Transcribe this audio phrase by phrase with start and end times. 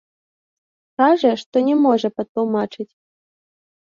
[1.01, 2.89] Кажа, што не можа патлумачыць.